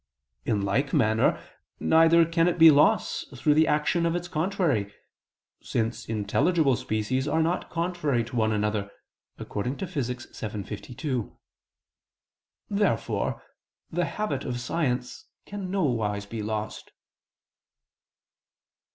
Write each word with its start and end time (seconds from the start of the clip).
In 0.45 0.63
like 0.63 0.93
manner, 0.93 1.39
neither 1.79 2.25
can 2.25 2.47
it 2.47 2.57
be 2.57 2.71
lost 2.71 3.37
through 3.37 3.53
the 3.53 3.67
action 3.67 4.03
of 4.07 4.15
its 4.15 4.27
contrary: 4.27 4.91
since 5.61 6.09
intelligible 6.09 6.75
species 6.75 7.27
are 7.27 7.43
not 7.43 7.69
contrary 7.69 8.23
to 8.23 8.35
one 8.35 8.51
another 8.51 8.89
(Metaph. 9.37 9.93
vii, 9.93 10.15
text. 10.15 10.35
52). 10.65 11.37
Therefore 12.71 13.43
the 13.91 14.05
habit 14.05 14.43
of 14.43 14.59
science 14.59 15.27
can 15.45 15.69
nowise 15.69 16.25
be 16.25 16.41
lost. 16.41 16.93